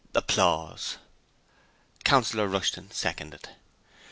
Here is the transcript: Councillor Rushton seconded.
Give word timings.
Councillor 2.03 2.47
Rushton 2.47 2.89
seconded. 2.89 3.49